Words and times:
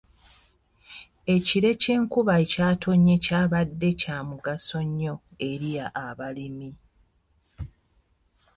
Ekire 1.35 1.69
ky'enkuba 1.81 2.33
ekyatonnye 2.43 3.15
kyabadde 3.25 3.89
kya 4.01 4.17
mugaso 4.27 4.79
nnyo 4.87 5.15
eri 5.49 5.71
abalimi. 6.05 6.71